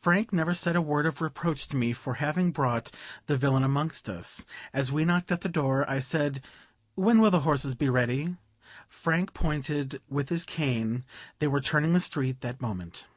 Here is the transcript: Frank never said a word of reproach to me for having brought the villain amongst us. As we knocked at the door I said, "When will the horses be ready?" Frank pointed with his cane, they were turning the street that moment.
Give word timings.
Frank 0.00 0.32
never 0.32 0.54
said 0.54 0.76
a 0.76 0.80
word 0.80 1.04
of 1.04 1.20
reproach 1.20 1.68
to 1.68 1.76
me 1.76 1.92
for 1.92 2.14
having 2.14 2.52
brought 2.52 2.90
the 3.26 3.36
villain 3.36 3.62
amongst 3.62 4.08
us. 4.08 4.46
As 4.72 4.90
we 4.90 5.04
knocked 5.04 5.30
at 5.30 5.42
the 5.42 5.48
door 5.50 5.84
I 5.90 5.98
said, 5.98 6.42
"When 6.94 7.20
will 7.20 7.30
the 7.30 7.40
horses 7.40 7.74
be 7.74 7.90
ready?" 7.90 8.38
Frank 8.88 9.34
pointed 9.34 10.00
with 10.08 10.30
his 10.30 10.46
cane, 10.46 11.04
they 11.38 11.48
were 11.48 11.60
turning 11.60 11.92
the 11.92 12.00
street 12.00 12.40
that 12.40 12.62
moment. 12.62 13.08